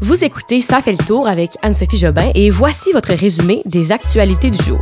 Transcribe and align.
Vous 0.00 0.24
écoutez 0.24 0.60
Ça 0.60 0.80
fait 0.80 0.92
le 0.92 1.04
tour 1.04 1.26
avec 1.26 1.56
Anne-Sophie 1.60 1.98
Jobin 1.98 2.30
et 2.36 2.50
voici 2.50 2.92
votre 2.92 3.12
résumé 3.12 3.62
des 3.64 3.90
actualités 3.90 4.48
du 4.48 4.62
jour. 4.62 4.78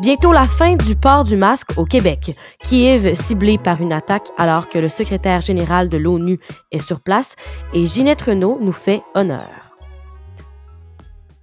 Bientôt 0.00 0.32
la 0.32 0.48
fin 0.48 0.74
du 0.74 0.96
port 0.96 1.22
du 1.22 1.36
masque 1.36 1.78
au 1.78 1.84
Québec. 1.84 2.32
Kiev 2.58 3.14
ciblé 3.14 3.56
par 3.56 3.80
une 3.80 3.92
attaque 3.92 4.26
alors 4.36 4.68
que 4.68 4.80
le 4.80 4.88
secrétaire 4.88 5.42
général 5.42 5.88
de 5.88 5.96
l'ONU 5.96 6.40
est 6.72 6.84
sur 6.84 7.00
place 7.00 7.36
et 7.72 7.86
Ginette 7.86 8.22
Renault 8.22 8.58
nous 8.60 8.72
fait 8.72 9.00
honneur. 9.14 9.48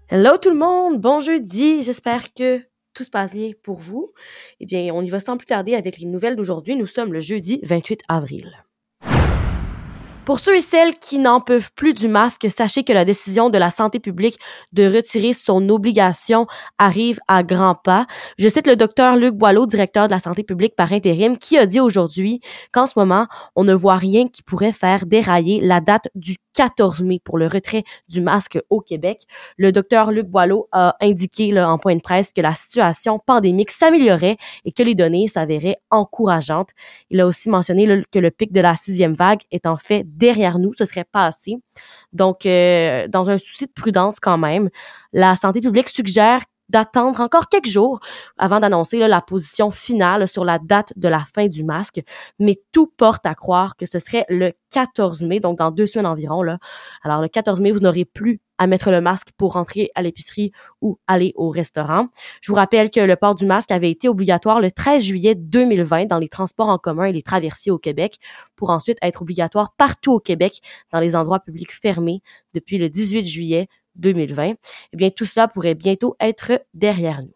Hello 0.09 0.37
tout 0.37 0.49
le 0.49 0.57
monde, 0.57 0.99
bon 0.99 1.21
jeudi, 1.21 1.83
j'espère 1.83 2.33
que 2.33 2.59
tout 2.93 3.05
se 3.05 3.09
passe 3.09 3.33
bien 3.33 3.51
pour 3.63 3.77
vous. 3.77 4.11
Eh 4.59 4.65
bien, 4.65 4.93
on 4.93 5.01
y 5.01 5.09
va 5.09 5.21
sans 5.21 5.37
plus 5.37 5.45
tarder 5.45 5.73
avec 5.73 5.99
les 5.99 6.05
nouvelles 6.05 6.35
d'aujourd'hui. 6.35 6.75
Nous 6.75 6.85
sommes 6.85 7.13
le 7.13 7.21
jeudi 7.21 7.61
28 7.63 8.01
avril. 8.09 8.64
Pour 10.25 10.39
ceux 10.39 10.55
et 10.55 10.61
celles 10.61 10.95
qui 10.95 11.19
n'en 11.19 11.39
peuvent 11.39 11.69
plus 11.75 11.93
du 11.93 12.07
masque, 12.07 12.47
sachez 12.49 12.83
que 12.83 12.91
la 12.91 13.05
décision 13.05 13.51
de 13.51 13.59
la 13.59 13.69
santé 13.69 13.99
publique 13.99 14.39
de 14.73 14.83
retirer 14.83 15.33
son 15.33 15.69
obligation 15.69 16.47
arrive 16.79 17.19
à 17.27 17.43
grands 17.43 17.75
pas. 17.75 18.07
Je 18.39 18.47
cite 18.47 18.65
le 18.65 18.75
docteur 18.75 19.17
Luc 19.17 19.35
Boileau, 19.35 19.67
directeur 19.67 20.07
de 20.07 20.13
la 20.13 20.19
santé 20.19 20.43
publique 20.43 20.75
par 20.75 20.91
intérim, 20.91 21.37
qui 21.37 21.59
a 21.59 21.67
dit 21.67 21.79
aujourd'hui 21.79 22.41
qu'en 22.71 22.87
ce 22.87 22.97
moment, 22.97 23.27
on 23.55 23.63
ne 23.63 23.75
voit 23.75 23.97
rien 23.97 24.27
qui 24.27 24.41
pourrait 24.41 24.71
faire 24.71 25.05
dérailler 25.05 25.61
la 25.61 25.79
date 25.79 26.07
du 26.15 26.37
14 26.55 27.01
mai 27.03 27.19
pour 27.23 27.37
le 27.37 27.47
retrait 27.47 27.83
du 28.09 28.21
masque 28.21 28.59
au 28.69 28.81
Québec. 28.81 29.23
Le 29.57 29.71
docteur 29.71 30.11
Luc 30.11 30.27
Boileau 30.27 30.67
a 30.71 30.95
indiqué 31.01 31.51
là, 31.51 31.69
en 31.69 31.77
point 31.77 31.95
de 31.95 32.01
presse 32.01 32.33
que 32.33 32.41
la 32.41 32.53
situation 32.53 33.19
pandémique 33.19 33.71
s'améliorait 33.71 34.37
et 34.63 34.71
que 34.71 34.81
les 34.81 34.95
données 34.95 35.27
s'avéraient 35.27 35.77
encourageantes. 35.91 36.71
Il 37.09 37.19
a 37.21 37.27
aussi 37.27 37.49
mentionné 37.49 38.03
que 38.11 38.19
le 38.19 38.31
pic 38.31 38.51
de 38.51 38.61
la 38.61 38.75
sixième 38.75 39.13
vague 39.13 39.41
est 39.51 39.67
en 39.67 39.75
fait 39.75 40.03
derrière 40.05 40.59
nous, 40.59 40.73
ce 40.73 40.85
serait 40.85 41.03
passé. 41.03 41.57
Donc, 42.13 42.45
euh, 42.45 43.07
dans 43.07 43.29
un 43.29 43.37
souci 43.37 43.65
de 43.65 43.71
prudence 43.71 44.19
quand 44.19 44.37
même, 44.37 44.69
la 45.13 45.35
santé 45.35 45.61
publique 45.61 45.89
suggère 45.89 46.41
d'attendre 46.69 47.21
encore 47.21 47.47
quelques 47.49 47.67
jours 47.67 47.99
avant 48.37 48.59
d'annoncer 48.59 48.99
la 48.99 49.21
position 49.21 49.71
finale 49.71 50.27
sur 50.27 50.45
la 50.45 50.59
date 50.59 50.93
de 50.95 51.07
la 51.07 51.19
fin 51.19 51.47
du 51.47 51.63
masque. 51.63 52.01
Mais 52.39 52.55
tout 52.71 52.87
porte 52.97 53.25
à 53.25 53.35
croire 53.35 53.75
que 53.75 53.85
ce 53.85 53.99
serait 53.99 54.25
le 54.29 54.53
14 54.71 55.23
mai, 55.23 55.39
donc 55.39 55.57
dans 55.59 55.71
deux 55.71 55.87
semaines 55.87 56.07
environ. 56.07 56.43
Alors 57.03 57.21
le 57.21 57.27
14 57.27 57.61
mai, 57.61 57.71
vous 57.71 57.79
n'aurez 57.79 58.05
plus 58.05 58.41
à 58.57 58.67
mettre 58.67 58.91
le 58.91 59.01
masque 59.01 59.29
pour 59.37 59.53
rentrer 59.53 59.89
à 59.95 60.01
l'épicerie 60.01 60.51
ou 60.81 60.97
aller 61.07 61.33
au 61.35 61.49
restaurant. 61.49 62.07
Je 62.41 62.51
vous 62.51 62.55
rappelle 62.55 62.89
que 62.89 62.99
le 62.99 63.15
port 63.15 63.35
du 63.35 63.45
masque 63.45 63.71
avait 63.71 63.91
été 63.91 64.07
obligatoire 64.07 64.61
le 64.61 64.71
13 64.71 65.03
juillet 65.03 65.35
2020 65.35 66.05
dans 66.05 66.19
les 66.19 66.29
transports 66.29 66.69
en 66.69 66.77
commun 66.77 67.05
et 67.05 67.13
les 67.13 67.21
traversiers 67.21 67.71
au 67.71 67.77
Québec, 67.77 68.17
pour 68.55 68.69
ensuite 68.69 68.97
être 69.01 69.21
obligatoire 69.21 69.73
partout 69.77 70.13
au 70.13 70.19
Québec 70.19 70.61
dans 70.91 70.99
les 70.99 71.15
endroits 71.15 71.39
publics 71.39 71.73
fermés 71.73 72.21
depuis 72.53 72.77
le 72.77 72.89
18 72.89 73.25
juillet 73.25 73.67
2020, 73.95 74.53
eh 74.93 74.97
bien, 74.97 75.09
tout 75.09 75.25
cela 75.25 75.47
pourrait 75.47 75.75
bientôt 75.75 76.15
être 76.19 76.61
derrière 76.73 77.21
nous. 77.21 77.35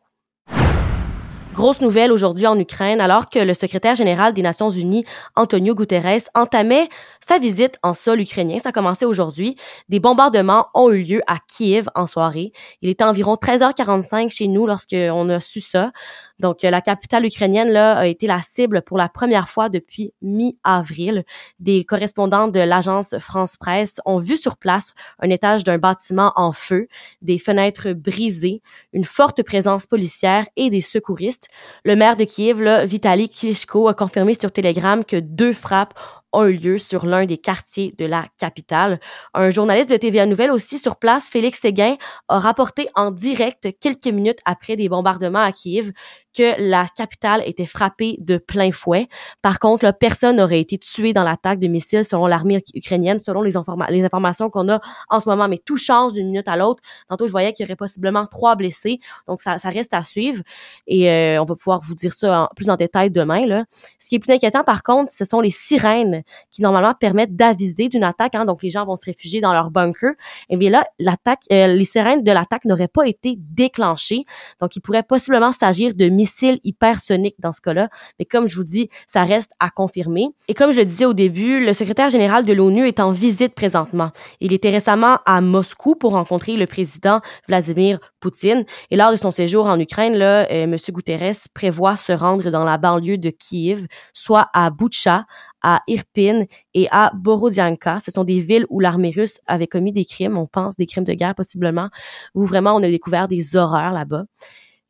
Grosse 1.60 1.82
nouvelle 1.82 2.14
aujourd'hui 2.14 2.48
en 2.48 2.58
Ukraine, 2.58 3.02
alors 3.02 3.28
que 3.28 3.40
le 3.40 3.54
secrétaire 3.54 3.94
général 3.94 4.34
des 4.34 4.42
Nations 4.42 4.70
Unies, 4.70 5.04
Antonio 5.36 5.76
Guterres, 5.76 6.30
entamait 6.34 6.88
sa 7.20 7.38
visite 7.38 7.78
en 7.84 7.94
sol 7.94 8.22
ukrainien. 8.22 8.60
Ça 8.60 8.70
a 8.70 8.72
commencé 8.72 9.04
aujourd'hui. 9.04 9.58
Des 9.90 10.00
bombardements 10.00 10.68
ont 10.74 10.90
eu 10.90 11.04
lieu 11.04 11.22
à 11.28 11.38
Kiev 11.50 11.90
en 11.96 12.06
soirée. 12.06 12.54
Il 12.82 12.90
était 12.90 13.04
environ 13.04 13.34
13h45 13.34 14.30
chez 14.30 14.48
nous 14.48 14.68
lorsqu'on 14.68 15.28
a 15.28 15.42
su 15.42 15.60
ça. 15.60 15.92
Donc, 16.40 16.62
la 16.64 16.82
capitale 16.82 17.26
ukrainienne 17.26 17.70
là, 17.70 17.98
a 17.98 18.08
été 18.08 18.28
la 18.28 18.42
cible 18.42 18.82
pour 18.82 18.98
la 18.98 19.10
première 19.10 19.50
fois 19.50 19.70
depuis 19.70 20.14
mi-avril. 20.22 21.24
Des 21.60 21.84
correspondants 21.84 22.48
de 22.48 22.60
l'agence 22.60 23.18
France 23.18 23.58
Presse 23.58 24.00
ont 24.06 24.18
vu 24.18 24.38
sur 24.38 24.58
place 24.58 24.94
un 25.20 25.30
étage 25.30 25.64
d'un 25.64 25.78
bâtiment 25.78 26.32
en 26.36 26.52
feu, 26.52 26.88
des 27.22 27.38
fenêtres 27.38 27.94
brisées, 27.94 28.62
une 28.94 29.04
forte 29.04 29.44
présence 29.44 29.86
policière 29.86 30.48
et 30.56 30.70
des 30.70 30.82
secouristes. 30.82 31.50
Le 31.84 31.96
maire 31.96 32.16
de 32.16 32.24
Kiev, 32.24 32.62
là, 32.62 32.86
Vitaly 32.86 33.30
Klitschko, 33.30 33.88
a 33.88 33.94
confirmé 33.94 34.34
sur 34.34 34.52
Telegram 34.52 35.04
que 35.04 35.18
deux 35.18 35.54
frappes 35.54 35.94
ont 36.32 36.46
eu 36.46 36.58
lieu 36.58 36.78
sur 36.78 37.06
l'un 37.06 37.26
des 37.26 37.38
quartiers 37.38 37.94
de 37.98 38.06
la 38.06 38.28
capitale. 38.38 39.00
Un 39.34 39.50
journaliste 39.50 39.90
de 39.90 39.98
TVA 39.98 40.26
Nouvelle 40.26 40.52
aussi 40.52 40.78
sur 40.78 40.96
place, 40.96 41.30
Félix 41.30 41.60
Séguin, 41.60 41.98
a 42.28 42.40
rapporté 42.40 42.90
en 42.96 43.12
direct 43.12 43.68
quelques 43.80 44.08
minutes 44.08 44.40
après 44.46 44.76
des 44.76 44.90
bombardements 44.90 45.40
à 45.40 45.52
Kiev 45.52 45.92
que 46.36 46.54
la 46.60 46.88
capitale 46.96 47.42
était 47.46 47.66
frappée 47.66 48.18
de 48.20 48.38
plein 48.38 48.72
fouet. 48.72 49.08
Par 49.42 49.60
contre, 49.60 49.84
là, 49.84 49.94
personne 49.94 50.38
n'aurait 50.38 50.60
été 50.60 50.78
tué 50.78 51.14
dans 51.14 51.24
l'attaque 51.24 51.60
de 51.60 51.68
missiles 51.68 52.06
selon 52.06 52.28
l'armée 52.28 52.62
ukrainienne, 52.76 53.20
selon 53.20 53.42
les, 53.42 53.58
informations 54.06 54.50
qu'on 54.50 54.70
a 54.70 54.80
en 55.10 55.20
ce 55.20 55.28
moment. 55.28 55.48
Mais 55.48 55.58
tout 55.58 55.78
change 55.78 56.14
d'une 56.14 56.28
minute 56.28 56.48
à 56.48 56.56
l'autre. 56.56 56.82
Tantôt, 57.10 57.28
je 57.28 57.32
voyais 57.32 57.54
qu'il 57.54 57.66
y 57.66 57.68
aurait 57.68 57.76
possiblement 57.76 58.26
trois 58.26 58.56
blessés. 58.56 59.00
Donc, 59.28 59.42
ça, 59.42 59.56
reste 59.64 59.94
à 59.94 60.04
suivre. 60.04 60.44
Et 60.88 61.10
euh, 61.10 61.42
on 61.42 61.46
va 61.46 61.56
pouvoir 61.56 61.80
vous 61.82 61.96
dire 61.96 62.14
ça 62.14 62.50
plus 62.56 62.70
en 62.70 62.76
détail 62.76 63.12
demain. 63.12 63.46
Là. 63.46 63.64
Ce 63.98 64.08
qui 64.10 64.16
est 64.16 64.20
plus 64.20 64.34
inquiétant, 64.34 64.64
par 64.64 64.84
contre, 64.84 65.12
ce 65.12 65.26
sont 65.26 65.42
les 65.42 65.50
sirènes 65.50 66.24
qui, 66.52 66.62
normalement, 66.62 66.94
permettent 66.94 67.36
d'aviser 67.36 67.90
d'une 67.90 68.04
attaque. 68.04 68.36
Hein. 68.36 68.46
Donc, 68.46 68.64
les 68.64 68.70
gens 68.70 68.86
vont 68.86 68.96
se 68.96 69.06
réfugier 69.06 69.42
dans 69.42 69.54
leur 69.54 69.72
bunker. 69.72 70.12
Et 70.50 70.58
bien 70.58 70.70
là, 70.70 70.86
l'attaque, 71.00 71.44
euh, 71.52 71.68
les 71.68 71.86
sirènes 71.86 72.24
de 72.24 72.32
l'attaque 72.32 72.66
n'auraient 72.66 72.88
pas 72.88 73.08
été 73.08 73.36
déclenchées. 73.38 74.26
Donc, 74.62 74.76
il 74.76 74.82
pourrait 74.82 75.04
possiblement 75.04 75.52
s'agir 75.52 75.96
de 75.96 76.19
missile 76.20 76.60
hypersonique 76.64 77.36
dans 77.40 77.54
ce 77.54 77.62
cas-là. 77.62 77.90
Mais 78.20 78.26
comme 78.26 78.48
je 78.48 78.56
vous 78.58 78.66
dis, 78.66 78.90
ça 79.08 79.24
reste 79.24 79.54
à 79.60 79.70
confirmer. 79.70 80.28
Et 80.50 80.54
comme 80.54 80.72
je 80.72 80.80
le 80.80 80.86
disais 80.86 81.06
au 81.06 81.14
début, 81.14 81.66
le 81.66 81.72
secrétaire 81.72 82.10
général 82.10 82.44
de 82.44 82.54
l'ONU 82.54 82.86
est 82.86 83.00
en 83.00 83.12
visite 83.12 83.56
présentement. 83.56 84.12
Il 84.42 84.52
était 84.54 84.70
récemment 84.70 85.20
à 85.26 85.40
Moscou 85.40 85.96
pour 85.96 86.12
rencontrer 86.12 86.58
le 86.58 86.68
président 86.68 87.22
Vladimir 87.48 88.00
Poutine. 88.20 88.66
Et 88.92 88.98
lors 88.98 89.12
de 89.12 89.16
son 89.16 89.32
séjour 89.32 89.66
en 89.68 89.80
Ukraine, 89.80 90.16
là, 90.16 90.46
euh, 90.52 90.64
M. 90.64 90.76
Guterres 90.90 91.48
prévoit 91.54 91.96
se 91.96 92.12
rendre 92.12 92.50
dans 92.52 92.66
la 92.66 92.78
banlieue 92.78 93.18
de 93.18 93.30
Kiev, 93.30 93.88
soit 94.14 94.50
à 94.54 94.70
Butcha, 94.72 95.26
à 95.62 95.82
Irpin 95.88 96.46
et 96.74 96.88
à 96.92 97.12
Borodianka. 97.16 98.00
Ce 98.00 98.12
sont 98.12 98.24
des 98.24 98.40
villes 98.40 98.66
où 98.70 98.80
l'armée 98.80 99.14
russe 99.16 99.40
avait 99.48 99.68
commis 99.68 99.92
des 99.92 100.06
crimes, 100.06 100.38
on 100.38 100.48
pense 100.48 100.76
des 100.76 100.86
crimes 100.86 101.04
de 101.04 101.14
guerre 101.14 101.36
possiblement, 101.36 101.90
où 102.36 102.46
vraiment 102.46 102.76
on 102.76 102.84
a 102.84 102.90
découvert 102.90 103.28
des 103.28 103.56
horreurs 103.56 103.94
là-bas. 103.94 104.24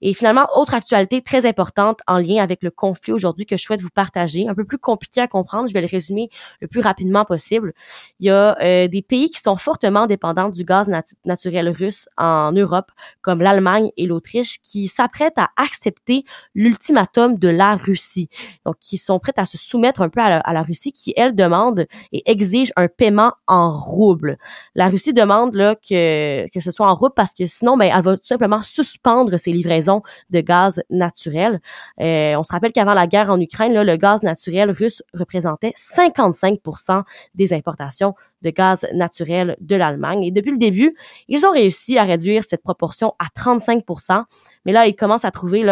Et 0.01 0.13
finalement, 0.13 0.47
autre 0.55 0.73
actualité 0.73 1.21
très 1.21 1.45
importante 1.45 1.99
en 2.07 2.17
lien 2.17 2.41
avec 2.41 2.63
le 2.63 2.71
conflit 2.71 3.13
aujourd'hui 3.13 3.45
que 3.45 3.57
je 3.57 3.63
souhaite 3.63 3.81
vous 3.81 3.89
partager, 3.89 4.47
un 4.47 4.55
peu 4.55 4.63
plus 4.63 4.77
compliqué 4.77 5.21
à 5.21 5.27
comprendre, 5.27 5.67
je 5.67 5.73
vais 5.73 5.81
le 5.81 5.87
résumer 5.87 6.29
le 6.61 6.67
plus 6.67 6.79
rapidement 6.79 7.25
possible. 7.25 7.73
Il 8.19 8.27
y 8.27 8.29
a 8.29 8.57
euh, 8.61 8.87
des 8.87 9.01
pays 9.01 9.29
qui 9.29 9.41
sont 9.41 9.55
fortement 9.55 10.07
dépendants 10.07 10.49
du 10.49 10.63
gaz 10.63 10.89
naturel 11.25 11.69
russe 11.69 12.07
en 12.17 12.51
Europe, 12.51 12.91
comme 13.21 13.41
l'Allemagne 13.41 13.91
et 13.97 14.05
l'Autriche, 14.05 14.61
qui 14.61 14.87
s'apprêtent 14.87 15.37
à 15.37 15.49
accepter 15.57 16.23
l'ultimatum 16.55 17.37
de 17.37 17.49
la 17.49 17.75
Russie. 17.75 18.29
Donc, 18.65 18.75
qui 18.79 18.97
sont 18.97 19.19
prêtes 19.19 19.39
à 19.39 19.45
se 19.45 19.57
soumettre 19.57 20.01
un 20.01 20.09
peu 20.09 20.21
à 20.21 20.53
la, 20.53 20.61
Russie, 20.63 20.91
qui, 20.91 21.13
elle, 21.17 21.35
demande 21.35 21.87
et 22.11 22.29
exige 22.29 22.71
un 22.75 22.87
paiement 22.87 23.33
en 23.47 23.71
rouble. 23.71 24.37
La 24.75 24.87
Russie 24.87 25.13
demande 25.13 25.55
là, 25.55 25.75
que, 25.75 26.47
que 26.49 26.59
ce 26.59 26.71
soit 26.71 26.87
en 26.87 26.95
rouble 26.95 27.13
parce 27.15 27.33
que 27.33 27.45
sinon, 27.45 27.77
ben, 27.77 27.91
elle 27.93 28.01
va 28.01 28.15
tout 28.15 28.25
simplement 28.25 28.61
suspendre 28.61 29.37
ses 29.37 29.51
livraisons 29.51 29.88
de 30.29 30.41
gaz 30.41 30.81
naturel. 30.89 31.59
Euh, 31.99 32.35
on 32.35 32.43
se 32.43 32.51
rappelle 32.51 32.71
qu'avant 32.71 32.93
la 32.93 33.07
guerre 33.07 33.29
en 33.29 33.39
Ukraine, 33.39 33.81
le 33.81 33.95
gaz 33.97 34.23
naturel 34.23 34.71
russe 34.71 35.03
représentait 35.13 35.73
55% 35.75 37.03
des 37.35 37.53
importations 37.53 38.13
de 38.41 38.49
gaz 38.49 38.87
naturel 38.93 39.57
de 39.59 39.75
l'Allemagne. 39.75 40.23
Et 40.23 40.31
depuis 40.31 40.51
le 40.51 40.57
début, 40.57 40.95
ils 41.27 41.45
ont 41.45 41.51
réussi 41.51 41.97
à 41.97 42.03
réduire 42.03 42.43
cette 42.43 42.63
proportion 42.63 43.13
à 43.19 43.25
35% 43.37 44.23
mais 44.65 44.73
là, 44.73 44.87
ils 44.87 44.95
commencent 44.95 45.25
à 45.25 45.31
trouver 45.31 45.63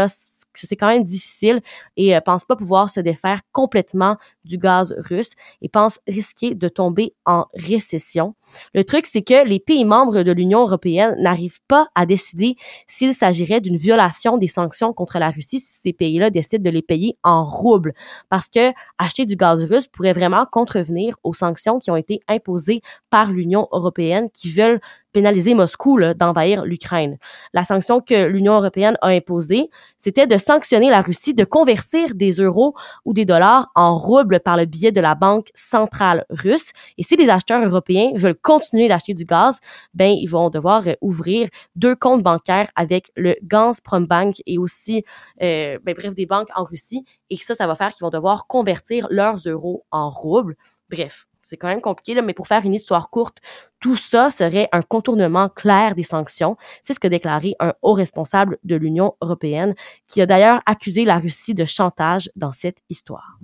c'est 0.65 0.75
quand 0.75 0.87
même 0.87 1.03
difficile 1.03 1.61
et 1.95 2.15
euh, 2.15 2.21
pensent 2.21 2.45
pas 2.45 2.55
pouvoir 2.55 2.89
se 2.89 2.99
défaire 2.99 3.41
complètement 3.51 4.17
du 4.45 4.57
gaz 4.57 4.95
russe 4.97 5.33
et 5.61 5.69
pensent 5.69 5.99
risquer 6.07 6.55
de 6.55 6.69
tomber 6.69 7.13
en 7.25 7.45
récession. 7.53 8.35
Le 8.73 8.83
truc, 8.83 9.05
c'est 9.05 9.21
que 9.21 9.45
les 9.47 9.59
pays 9.59 9.85
membres 9.85 10.23
de 10.23 10.31
l'Union 10.31 10.61
européenne 10.61 11.15
n'arrivent 11.19 11.61
pas 11.67 11.87
à 11.95 12.05
décider 12.05 12.55
s'il 12.87 13.13
s'agirait 13.13 13.61
d'une 13.61 13.77
violation 13.77 14.37
des 14.37 14.47
sanctions 14.47 14.93
contre 14.93 15.19
la 15.19 15.29
Russie 15.29 15.59
si 15.59 15.81
ces 15.81 15.93
pays-là 15.93 16.29
décident 16.29 16.63
de 16.63 16.69
les 16.69 16.81
payer 16.81 17.17
en 17.23 17.45
roubles. 17.45 17.93
Parce 18.29 18.49
que 18.49 18.71
acheter 18.97 19.25
du 19.25 19.35
gaz 19.35 19.63
russe 19.63 19.87
pourrait 19.87 20.13
vraiment 20.13 20.45
contrevenir 20.51 21.17
aux 21.23 21.33
sanctions 21.33 21.79
qui 21.79 21.91
ont 21.91 21.95
été 21.95 22.21
imposées 22.27 22.81
par 23.09 23.31
l'Union 23.31 23.67
européenne 23.71 24.29
qui 24.33 24.51
veulent 24.51 24.79
pénaliser 25.17 25.55
Moscou 25.55 25.99
d'envahir 26.13 26.63
l'Ukraine. 26.63 27.17
La 27.51 27.63
sanction 27.63 28.01
que 28.01 28.27
l'Union 28.27 28.53
européenne 28.53 28.99
a 29.01 29.07
imposée, 29.07 29.71
c'était 29.97 30.27
de 30.27 30.37
sanctionner 30.37 30.91
la 30.91 31.01
Russie 31.01 31.33
de 31.33 31.43
convertir 31.43 32.13
des 32.13 32.33
euros 32.33 32.75
ou 33.03 33.13
des 33.13 33.25
dollars 33.25 33.71
en 33.73 33.97
roubles 33.97 34.39
par 34.41 34.57
le 34.57 34.65
biais 34.65 34.91
de 34.91 35.01
la 35.01 35.15
Banque 35.15 35.47
centrale 35.55 36.23
russe. 36.29 36.71
Et 36.99 37.03
si 37.03 37.15
les 37.15 37.29
acheteurs 37.29 37.65
européens 37.65 38.11
veulent 38.13 38.39
continuer 38.39 38.87
d'acheter 38.87 39.15
du 39.15 39.25
gaz, 39.25 39.59
ben 39.95 40.11
ils 40.11 40.29
vont 40.29 40.51
devoir 40.51 40.87
euh, 40.87 40.93
ouvrir 41.01 41.47
deux 41.75 41.95
comptes 41.95 42.21
bancaires 42.21 42.69
avec 42.75 43.09
le 43.15 43.35
Gazprombank 43.41 44.35
et 44.45 44.59
aussi, 44.59 45.03
euh, 45.41 45.79
ben, 45.83 45.95
bref, 45.97 46.13
des 46.13 46.27
banques 46.27 46.49
en 46.55 46.63
Russie. 46.63 47.05
Et 47.31 47.37
ça, 47.37 47.55
ça 47.55 47.65
va 47.65 47.73
faire 47.73 47.91
qu'ils 47.91 48.05
vont 48.05 48.11
devoir 48.11 48.45
convertir 48.45 49.07
leurs 49.09 49.37
euros 49.47 49.83
en 49.89 50.11
roubles. 50.11 50.55
Bref, 50.91 51.25
c'est 51.47 51.55
quand 51.55 51.69
même 51.69 51.81
compliqué, 51.81 52.13
là, 52.13 52.21
mais 52.21 52.33
pour 52.33 52.47
faire 52.47 52.65
une 52.65 52.73
histoire 52.73 53.09
courte, 53.09 53.37
tout 53.79 53.95
ça 53.95 54.29
serait 54.29 54.67
un 54.73 54.81
contournement 54.81 55.47
clair 55.47 55.95
des 55.95 56.03
sanctions. 56.03 56.57
C'est 56.83 56.93
ce 56.93 56.99
que 56.99 57.07
déclaré 57.07 57.55
un 57.61 57.73
haut 57.81 57.93
responsable 57.93 58.57
de 58.65 58.75
l'Union 58.75 59.15
européenne, 59.21 59.73
qui 60.07 60.21
a 60.21 60.25
d'ailleurs 60.25 60.59
accusé 60.65 61.05
la 61.05 61.19
Russie 61.19 61.53
de 61.53 61.63
chantage 61.63 62.29
dans 62.35 62.51
cette 62.51 62.79
histoire. 62.89 63.39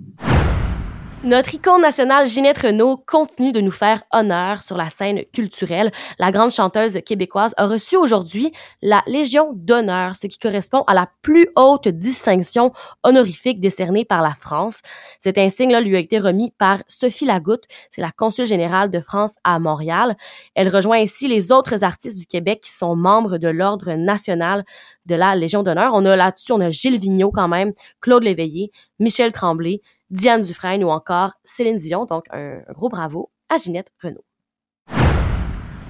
Notre 1.24 1.54
icône 1.54 1.80
nationale 1.80 2.28
Ginette 2.28 2.58
Renault 2.58 3.02
continue 3.06 3.52
de 3.52 3.62
nous 3.62 3.70
faire 3.70 4.02
honneur 4.12 4.62
sur 4.62 4.76
la 4.76 4.90
scène 4.90 5.22
culturelle. 5.32 5.90
La 6.18 6.30
grande 6.30 6.50
chanteuse 6.50 7.00
québécoise 7.00 7.54
a 7.56 7.66
reçu 7.66 7.96
aujourd'hui 7.96 8.52
la 8.82 9.02
Légion 9.06 9.52
d'honneur, 9.54 10.16
ce 10.16 10.26
qui 10.26 10.38
correspond 10.38 10.82
à 10.82 10.92
la 10.92 11.08
plus 11.22 11.48
haute 11.56 11.88
distinction 11.88 12.74
honorifique 13.04 13.58
décernée 13.58 14.04
par 14.04 14.20
la 14.20 14.34
France. 14.34 14.82
Cet 15.18 15.38
insigne-là 15.38 15.80
lui 15.80 15.96
a 15.96 15.98
été 15.98 16.18
remis 16.18 16.52
par 16.58 16.82
Sophie 16.88 17.24
Lagoutte, 17.24 17.64
c'est 17.90 18.02
la 18.02 18.12
consul 18.12 18.44
générale 18.44 18.90
de 18.90 19.00
France 19.00 19.36
à 19.44 19.58
Montréal. 19.58 20.18
Elle 20.54 20.68
rejoint 20.68 21.00
ainsi 21.00 21.26
les 21.26 21.52
autres 21.52 21.84
artistes 21.84 22.18
du 22.18 22.26
Québec 22.26 22.60
qui 22.64 22.72
sont 22.72 22.96
membres 22.96 23.38
de 23.38 23.48
l'Ordre 23.48 23.94
national 23.94 24.62
de 25.06 25.14
la 25.14 25.36
Légion 25.36 25.62
d'honneur. 25.62 25.92
On 25.94 26.04
a 26.04 26.16
là-dessus, 26.16 26.52
on 26.52 26.60
a 26.60 26.70
Gilles 26.70 26.98
Vigneault 26.98 27.32
quand 27.32 27.48
même, 27.48 27.72
Claude 28.00 28.24
Léveillé, 28.24 28.70
Michel 28.98 29.32
Tremblay, 29.32 29.80
Diane 30.10 30.42
Dufresne 30.42 30.84
ou 30.84 30.90
encore 30.90 31.32
Céline 31.44 31.76
Dion. 31.76 32.04
Donc, 32.04 32.24
un, 32.30 32.60
gros 32.72 32.88
bravo 32.88 33.30
à 33.48 33.56
Ginette 33.58 33.92
Renault. 34.02 34.24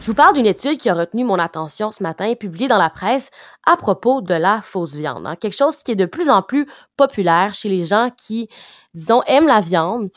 Je 0.00 0.10
vous 0.10 0.14
parle 0.14 0.34
d'une 0.34 0.44
étude 0.44 0.76
qui 0.76 0.90
a 0.90 0.94
retenu 0.94 1.24
mon 1.24 1.38
attention 1.38 1.90
ce 1.90 2.02
matin, 2.02 2.34
publiée 2.34 2.68
dans 2.68 2.76
la 2.76 2.90
presse 2.90 3.30
à 3.64 3.76
propos 3.76 4.20
de 4.20 4.34
la 4.34 4.60
fausse 4.60 4.94
viande. 4.94 5.26
Hein. 5.26 5.36
Quelque 5.36 5.56
chose 5.56 5.82
qui 5.82 5.92
est 5.92 5.96
de 5.96 6.04
plus 6.04 6.28
en 6.28 6.42
plus 6.42 6.66
populaire 6.96 7.54
chez 7.54 7.70
les 7.70 7.84
gens 7.84 8.10
qui, 8.14 8.50
disons, 8.92 9.22
aiment 9.26 9.46
la 9.46 9.62
viande, 9.62 10.10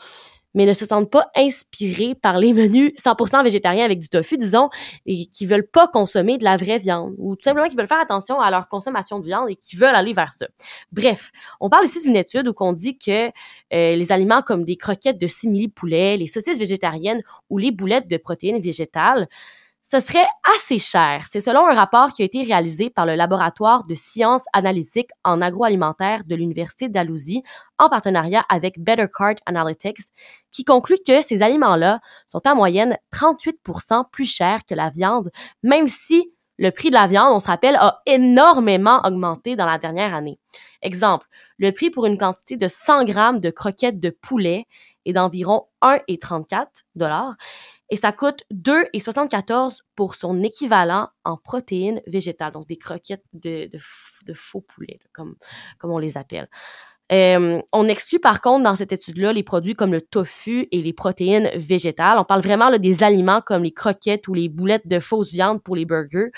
mais 0.54 0.66
ne 0.66 0.72
se 0.72 0.86
sentent 0.86 1.10
pas 1.10 1.30
inspirés 1.36 2.14
par 2.14 2.38
les 2.38 2.52
menus 2.52 2.92
100% 2.98 3.44
végétariens 3.44 3.84
avec 3.84 3.98
du 3.98 4.08
tofu, 4.08 4.36
disons, 4.36 4.70
et 5.06 5.26
qui 5.26 5.46
veulent 5.46 5.66
pas 5.66 5.88
consommer 5.88 6.38
de 6.38 6.44
la 6.44 6.56
vraie 6.56 6.78
viande, 6.78 7.14
ou 7.18 7.36
tout 7.36 7.42
simplement 7.42 7.68
qui 7.68 7.76
veulent 7.76 7.86
faire 7.86 8.00
attention 8.00 8.40
à 8.40 8.50
leur 8.50 8.68
consommation 8.68 9.20
de 9.20 9.24
viande 9.24 9.50
et 9.50 9.56
qui 9.56 9.76
veulent 9.76 9.94
aller 9.94 10.12
vers 10.12 10.32
ça. 10.32 10.46
Bref, 10.92 11.30
on 11.60 11.68
parle 11.68 11.84
ici 11.84 12.02
d'une 12.02 12.16
étude 12.16 12.48
où 12.48 12.54
on 12.60 12.72
dit 12.72 12.98
que 12.98 13.28
euh, 13.28 13.30
les 13.70 14.12
aliments 14.12 14.42
comme 14.42 14.64
des 14.64 14.76
croquettes 14.76 15.18
de 15.18 15.26
simili-poulet, 15.26 16.16
les 16.16 16.26
saucisses 16.26 16.58
végétariennes 16.58 17.22
ou 17.50 17.58
les 17.58 17.70
boulettes 17.70 18.08
de 18.08 18.16
protéines 18.16 18.60
végétales 18.60 19.28
ce 19.82 20.00
serait 20.00 20.26
assez 20.56 20.78
cher. 20.78 21.24
C'est 21.26 21.40
selon 21.40 21.66
un 21.66 21.74
rapport 21.74 22.10
qui 22.12 22.22
a 22.22 22.24
été 22.24 22.42
réalisé 22.42 22.90
par 22.90 23.06
le 23.06 23.14
laboratoire 23.14 23.84
de 23.84 23.94
sciences 23.94 24.44
analytiques 24.52 25.10
en 25.24 25.40
agroalimentaire 25.40 26.24
de 26.24 26.34
l'Université 26.34 26.88
d'Alousie 26.88 27.42
en 27.78 27.88
partenariat 27.88 28.44
avec 28.48 28.78
Better 28.78 29.06
Card 29.12 29.36
Analytics, 29.46 29.98
qui 30.52 30.64
conclut 30.64 30.98
que 31.06 31.22
ces 31.22 31.42
aliments-là 31.42 32.00
sont 32.26 32.46
en 32.46 32.54
moyenne 32.54 32.98
38% 33.14 34.04
plus 34.10 34.30
chers 34.30 34.64
que 34.66 34.74
la 34.74 34.90
viande, 34.90 35.30
même 35.62 35.88
si 35.88 36.32
le 36.58 36.70
prix 36.70 36.90
de 36.90 36.94
la 36.94 37.06
viande, 37.06 37.32
on 37.32 37.40
se 37.40 37.46
rappelle, 37.46 37.76
a 37.76 38.02
énormément 38.04 39.00
augmenté 39.04 39.54
dans 39.54 39.66
la 39.66 39.78
dernière 39.78 40.14
année. 40.14 40.38
Exemple, 40.82 41.26
le 41.58 41.70
prix 41.70 41.90
pour 41.90 42.04
une 42.04 42.18
quantité 42.18 42.56
de 42.56 42.66
100 42.66 43.04
grammes 43.04 43.40
de 43.40 43.50
croquettes 43.50 44.00
de 44.00 44.10
poulet 44.10 44.66
est 45.06 45.12
d'environ 45.12 45.66
1,34 45.82 46.66
dollars 46.96 47.34
et 47.90 47.96
ça 47.96 48.12
coûte 48.12 48.44
2,74 48.52 49.80
pour 49.94 50.14
son 50.14 50.42
équivalent 50.42 51.08
en 51.24 51.36
protéines 51.36 52.00
végétales, 52.06 52.52
donc 52.52 52.66
des 52.66 52.78
croquettes 52.78 53.24
de, 53.32 53.68
faux 54.34 54.60
poulet, 54.60 54.98
comme, 55.12 55.36
comme 55.78 55.90
on 55.90 55.98
les 55.98 56.16
appelle. 56.16 56.48
Euh, 57.10 57.62
on 57.72 57.88
exclut 57.88 58.20
par 58.20 58.42
contre 58.42 58.64
dans 58.64 58.76
cette 58.76 58.92
étude-là 58.92 59.32
les 59.32 59.42
produits 59.42 59.74
comme 59.74 59.92
le 59.92 60.02
tofu 60.02 60.68
et 60.70 60.82
les 60.82 60.92
protéines 60.92 61.50
végétales. 61.56 62.18
On 62.18 62.24
parle 62.24 62.42
vraiment 62.42 62.68
là, 62.68 62.78
des 62.78 63.02
aliments 63.02 63.40
comme 63.40 63.62
les 63.62 63.72
croquettes 63.72 64.28
ou 64.28 64.34
les 64.34 64.50
boulettes 64.50 64.86
de 64.86 64.98
fausse 64.98 65.32
viande 65.32 65.62
pour 65.62 65.74
les 65.74 65.86
burgers, 65.86 66.30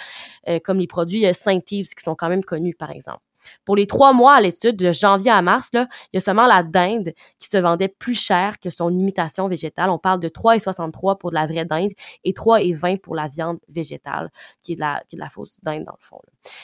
euh, 0.49 0.61
comme 0.62 0.79
les 0.79 0.87
produits 0.87 1.26
euh, 1.26 1.32
Saint-Yves 1.32 1.88
qui 1.88 2.05
sont 2.05 2.14
quand 2.14 2.29
même 2.29 2.44
connus 2.44 2.76
par 2.76 2.91
exemple. 2.93 3.20
Pour 3.64 3.76
les 3.76 3.87
trois 3.87 4.12
mois 4.12 4.34
à 4.34 4.40
l'étude, 4.40 4.76
de 4.76 4.92
janvier 4.92 5.31
à 5.31 5.42
mars, 5.42 5.70
là, 5.72 5.88
il 6.12 6.16
y 6.16 6.19
a 6.19 6.20
seulement 6.20 6.46
la 6.46 6.62
dinde 6.62 7.12
qui 7.38 7.48
se 7.48 7.58
vendait 7.58 7.88
plus 7.88 8.14
cher 8.14 8.58
que 8.60 8.70
son 8.70 8.94
imitation 8.94 9.48
végétale. 9.48 9.90
On 9.90 9.98
parle 9.98 10.20
de 10.20 10.28
3,63 10.28 11.19
pour 11.19 11.31
de 11.31 11.34
la 11.34 11.46
vraie 11.46 11.64
dinde 11.64 11.90
et 12.25 12.32
3,20 12.32 12.98
pour 12.98 13.14
la 13.14 13.26
viande 13.26 13.58
végétale, 13.69 14.31
qui 14.62 14.72
est 14.72 14.76
de 14.76 14.81
la, 14.81 15.28
fausse 15.28 15.58
dinde 15.62 15.84
dans 15.84 15.92
le 15.92 16.04
fond. 16.04 16.20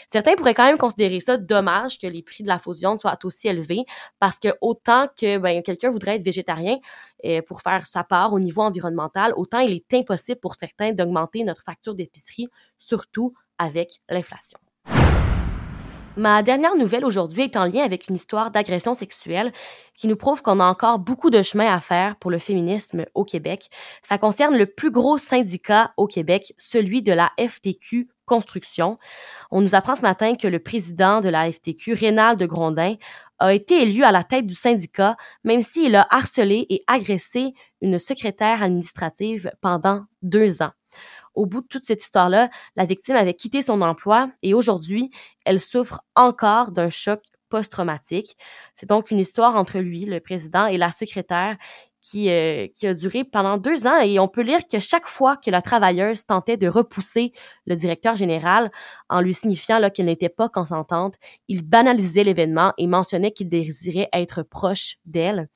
Certains 0.09 0.35
pourraient 0.35 0.55
quand 0.55 0.65
même 0.67 0.79
considérer 0.79 1.21
ça 1.21 1.37
dommage 1.37 1.99
que 1.99 2.07
les 2.07 2.23
prix 2.23 2.43
de 2.43 2.49
la 2.49 2.59
fausse 2.59 2.79
viande 2.79 3.01
soient 3.01 3.19
aussi 3.25 3.49
élevés 3.49 3.85
parce 4.19 4.39
que 4.39 4.49
autant 4.61 5.09
que 5.19 5.39
ben, 5.39 5.63
quelqu'un 5.63 5.91
voudrait 5.91 6.17
être 6.17 6.25
végétarien 6.25 6.79
euh, 7.25 7.43
pour 7.43 7.61
faire 7.61 7.87
sa 7.87 8.05
part 8.05 8.33
au 8.33 8.41
niveau 8.41 8.63
environnemental, 8.63 9.33
autant 9.37 9.61
il 9.61 9.73
est 9.73 9.95
impossible 9.95 10.41
pour 10.41 10.55
certains 10.55 10.93
d'augmenter 10.93 11.45
notre 11.45 11.63
facture 11.63 11.95
d'épicerie, 11.95 12.49
surtout 12.79 13.35
avec 13.59 14.01
l'inflation. 14.09 14.59
Ma 16.19 16.43
dernière 16.43 16.77
nouvelle 16.77 17.05
aujourd'hui 17.05 17.43
est 17.43 17.57
en 17.57 17.67
lien 17.67 17.83
avec 17.85 18.09
une 18.09 18.17
histoire 18.17 18.51
d'agression 18.51 18.95
sexuelle 18.95 19.53
qui 19.95 20.07
nous 20.07 20.17
prouve 20.17 20.41
qu'on 20.41 20.61
a 20.61 20.65
encore 20.65 20.99
beaucoup 20.99 21.29
de 21.29 21.43
chemin 21.43 21.71
à 21.71 21.79
faire 21.79 22.17
pour 22.17 22.31
le 22.31 22.39
féminisme 22.39 23.05
au 23.15 23.25
Québec. 23.25 23.69
Ça 24.01 24.17
concerne 24.17 24.57
le 24.57 24.65
plus 24.65 24.91
gros 24.91 25.19
syndicat 25.19 25.93
au 25.99 26.07
Québec, 26.07 26.55
celui 26.57 27.03
de 27.03 27.13
la 27.13 27.33
FTQ 27.39 28.09
Construction. 28.25 28.99
On 29.51 29.61
nous 29.61 29.75
apprend 29.75 29.95
ce 29.95 30.03
matin 30.03 30.37
que 30.37 30.49
le 30.49 30.59
président 30.59 31.21
de 31.21 31.29
la 31.29 31.53
FTQ, 31.53 31.93
Rénal 31.93 32.39
de 32.39 32.47
Grondin, 32.47 32.95
a 33.39 33.53
été 33.53 33.83
élu 33.83 34.03
à 34.03 34.11
la 34.11 34.25
tête 34.25 34.47
du 34.47 34.55
syndicat, 34.55 35.17
même 35.45 35.61
s'il 35.61 35.95
a 35.97 36.07
harcelé 36.09 36.67
et 36.71 36.83
agressé 36.87 37.53
une 37.83 37.99
secrétaire 37.99 38.63
administrative 38.63 39.51
pendant 39.61 40.07
deux 40.23 40.63
ans 40.63 40.73
au 41.37 41.47
bout 41.47 41.61
de 41.61 41.67
toute 41.67 41.85
cette 41.85 42.03
histoire-là, 42.03 42.51
la 42.75 42.85
victime 42.85 43.17
avait 43.17 43.35
quitté 43.35 43.63
son 43.63 43.81
emploi 43.83 44.31
et 44.43 44.55
aujourd'hui, 44.55 45.11
elle 45.45 45.61
souffre 45.61 46.01
encore 46.15 46.73
d'un 46.73 46.91
choc 46.91 47.23
post-traumatique. 47.49 48.37
C'est 48.75 48.89
donc 48.89 49.11
une 49.11 49.19
histoire 49.19 49.57
entre 49.57 49.79
lui, 49.79 50.05
le 50.05 50.21
président, 50.21 50.67
et 50.67 50.79
la 50.79 50.91
secrétaire 50.91 51.57
qui, 52.09 52.31
euh, 52.31 52.69
qui 52.73 52.87
a 52.87 52.95
duré 52.95 53.25
pendant 53.25 53.57
deux 53.57 53.89
ans 53.89 53.99
et 54.01 54.21
on 54.21 54.29
peut 54.29 54.43
lire 54.43 54.61
que 54.71 54.79
chaque 54.79 55.07
fois 55.07 55.37
que 55.37 55.51
la 55.51 55.61
travailleuse 55.61 56.25
tentait 56.25 56.57
de 56.57 56.69
repousser 56.69 57.33
le 57.67 57.75
directeur 57.75 58.15
général 58.15 58.71
en 59.09 59.21
lui 59.21 59.35
signifiant 59.35 59.81
là 59.81 59.91
qu'elle 59.91 60.07
n'était 60.07 60.29
pas 60.29 60.49
consentante, 60.49 61.15
il 61.49 61.63
banalisait 61.63 62.23
l'événement 62.23 62.73
et 62.79 62.87
mentionnait 62.87 63.33
qu'il 63.33 63.49
désirait 63.49 64.09
être 64.13 64.43
proche 64.43 64.99
d'elle. 65.05 65.49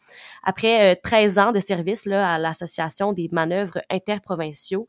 Après 0.43 0.97
13 0.97 1.39
euh, 1.39 1.43
ans 1.43 1.53
de 1.53 1.61
service 1.61 2.05
là, 2.05 2.35
à 2.35 2.39
l'association 2.39 3.13
des 3.13 3.29
manœuvres 3.31 3.81
interprovinciaux, 3.89 4.89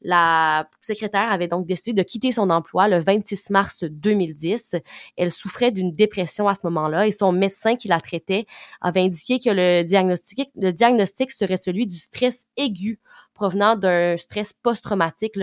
la 0.00 0.66
secrétaire 0.80 1.30
avait 1.30 1.48
donc 1.48 1.66
décidé 1.66 2.02
de 2.02 2.08
quitter 2.08 2.32
son 2.32 2.48
emploi 2.48 2.88
le 2.88 2.98
26 3.00 3.50
mars 3.50 3.84
2010. 3.84 4.76
Elle 5.18 5.30
souffrait 5.30 5.72
d'une 5.72 5.94
dépression 5.94 6.48
à 6.48 6.54
ce 6.54 6.66
moment-là 6.68 7.06
et 7.06 7.10
son 7.10 7.32
médecin 7.32 7.76
qui 7.76 7.88
la 7.88 8.00
traitait 8.00 8.46
avait 8.80 9.02
indiqué 9.02 9.38
que 9.38 9.50
le 9.50 9.82
diagnostic, 9.82 10.48
le 10.56 10.72
diagnostic 10.72 11.01
serait 11.06 11.56
celui 11.56 11.86
du 11.86 11.96
stress 11.96 12.46
aigu 12.56 13.00
provenant 13.34 13.76
d'un 13.76 14.16
stress 14.16 14.52
post-traumatique 14.52 15.38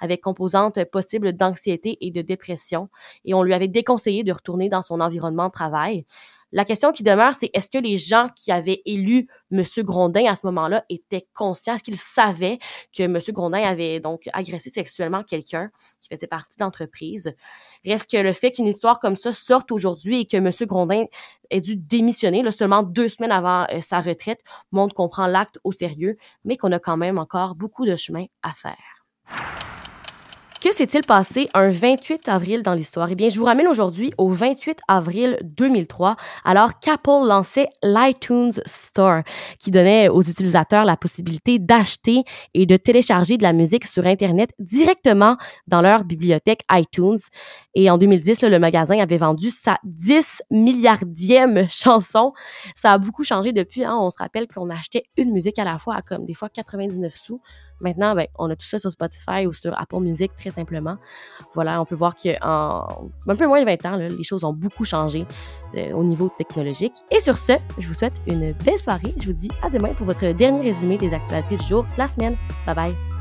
avec 0.00 0.20
composante 0.22 0.82
possible 0.84 1.32
d'anxiété 1.32 1.98
et 2.00 2.10
de 2.10 2.22
dépression. 2.22 2.88
Et 3.24 3.34
on 3.34 3.42
lui 3.42 3.54
avait 3.54 3.68
déconseillé 3.68 4.24
de 4.24 4.32
retourner 4.32 4.68
dans 4.68 4.82
son 4.82 5.00
environnement 5.00 5.48
de 5.48 5.52
travail. 5.52 6.06
La 6.52 6.66
question 6.66 6.92
qui 6.92 7.02
demeure, 7.02 7.34
c'est 7.34 7.50
est-ce 7.54 7.70
que 7.70 7.78
les 7.78 7.96
gens 7.96 8.28
qui 8.36 8.52
avaient 8.52 8.82
élu 8.84 9.26
M. 9.50 9.62
Grondin 9.78 10.26
à 10.26 10.34
ce 10.34 10.46
moment-là 10.46 10.84
étaient 10.90 11.26
conscients, 11.34 11.74
est-ce 11.74 11.82
qu'ils 11.82 11.98
savaient 11.98 12.58
que 12.96 13.02
M. 13.04 13.18
Grondin 13.30 13.62
avait 13.62 14.00
donc 14.00 14.28
agressé 14.34 14.68
sexuellement 14.68 15.22
quelqu'un 15.22 15.70
qui 16.00 16.14
faisait 16.14 16.26
partie 16.26 16.58
de 16.58 16.64
l'entreprise? 16.64 17.32
Reste 17.86 18.10
que 18.10 18.18
le 18.18 18.34
fait 18.34 18.52
qu'une 18.52 18.66
histoire 18.66 19.00
comme 19.00 19.16
ça 19.16 19.32
sorte 19.32 19.72
aujourd'hui 19.72 20.20
et 20.20 20.26
que 20.26 20.36
M. 20.36 20.50
Grondin 20.66 21.04
ait 21.48 21.62
dû 21.62 21.76
démissionner 21.76 22.42
là, 22.42 22.50
seulement 22.50 22.82
deux 22.82 23.08
semaines 23.08 23.32
avant 23.32 23.66
euh, 23.72 23.80
sa 23.80 24.00
retraite 24.00 24.40
montre 24.72 24.94
qu'on 24.94 25.08
prend 25.08 25.26
l'acte 25.26 25.58
au 25.64 25.72
sérieux, 25.72 26.18
mais 26.44 26.58
qu'on 26.58 26.72
a 26.72 26.78
quand 26.78 26.98
même 26.98 27.18
encore 27.18 27.54
beaucoup 27.54 27.86
de 27.86 27.96
chemin 27.96 28.26
à 28.42 28.52
faire. 28.52 29.71
Que 30.62 30.72
s'est-il 30.72 31.04
passé 31.04 31.48
un 31.54 31.70
28 31.70 32.28
avril 32.28 32.62
dans 32.62 32.74
l'histoire? 32.74 33.10
Eh 33.10 33.16
bien, 33.16 33.28
je 33.28 33.36
vous 33.36 33.46
ramène 33.46 33.66
aujourd'hui 33.66 34.14
au 34.16 34.30
28 34.30 34.78
avril 34.86 35.36
2003, 35.42 36.14
alors 36.44 36.78
qu'Apple 36.78 37.26
lançait 37.26 37.66
l'iTunes 37.82 38.52
Store, 38.64 39.22
qui 39.58 39.72
donnait 39.72 40.08
aux 40.08 40.22
utilisateurs 40.22 40.84
la 40.84 40.96
possibilité 40.96 41.58
d'acheter 41.58 42.22
et 42.54 42.64
de 42.64 42.76
télécharger 42.76 43.38
de 43.38 43.42
la 43.42 43.52
musique 43.52 43.84
sur 43.84 44.06
Internet 44.06 44.50
directement 44.60 45.36
dans 45.66 45.80
leur 45.80 46.04
bibliothèque 46.04 46.60
iTunes. 46.70 47.18
Et 47.74 47.90
en 47.90 47.98
2010, 47.98 48.42
le 48.42 48.60
magasin 48.60 49.00
avait 49.00 49.16
vendu 49.16 49.50
sa 49.50 49.78
10 49.82 50.42
milliardième 50.52 51.66
chanson. 51.70 52.34
Ça 52.76 52.92
a 52.92 52.98
beaucoup 52.98 53.24
changé 53.24 53.50
depuis. 53.50 53.82
Hein. 53.82 53.98
On 54.00 54.10
se 54.10 54.18
rappelle 54.18 54.46
qu'on 54.46 54.70
achetait 54.70 55.02
une 55.16 55.32
musique 55.32 55.58
à 55.58 55.64
la 55.64 55.78
fois 55.78 55.96
à 55.96 56.02
comme 56.02 56.24
des 56.24 56.34
fois 56.34 56.48
99 56.48 57.12
sous. 57.16 57.40
Maintenant, 57.82 58.14
ben, 58.14 58.26
on 58.38 58.48
a 58.50 58.56
tout 58.56 58.66
ça 58.66 58.78
sur 58.78 58.90
Spotify 58.90 59.46
ou 59.46 59.52
sur 59.52 59.78
Apple 59.78 60.00
Music 60.00 60.32
très 60.36 60.50
simplement. 60.50 60.96
Voilà, 61.54 61.80
on 61.80 61.84
peut 61.84 61.94
voir 61.94 62.14
qu'en 62.14 63.10
un 63.28 63.36
peu 63.36 63.46
moins 63.46 63.60
de 63.60 63.66
20 63.66 63.86
ans, 63.86 63.96
les 63.96 64.24
choses 64.24 64.44
ont 64.44 64.52
beaucoup 64.52 64.84
changé 64.84 65.26
euh, 65.74 65.92
au 65.92 66.04
niveau 66.04 66.30
technologique. 66.36 66.94
Et 67.10 67.20
sur 67.20 67.38
ce, 67.38 67.52
je 67.78 67.86
vous 67.86 67.94
souhaite 67.94 68.20
une 68.26 68.52
belle 68.52 68.78
soirée. 68.78 69.14
Je 69.20 69.26
vous 69.26 69.32
dis 69.32 69.50
à 69.62 69.70
demain 69.70 69.94
pour 69.94 70.06
votre 70.06 70.32
dernier 70.32 70.60
résumé 70.62 70.96
des 70.96 71.12
actualités 71.12 71.56
du 71.56 71.64
jour 71.64 71.82
de 71.84 71.98
la 71.98 72.08
semaine. 72.08 72.36
Bye 72.66 72.74
bye. 72.74 73.11